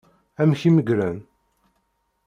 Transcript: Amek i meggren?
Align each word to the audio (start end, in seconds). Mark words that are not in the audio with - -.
Amek 0.41 0.61
i 0.69 0.69
meggren? 0.71 1.17